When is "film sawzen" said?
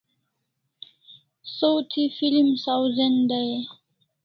2.17-3.15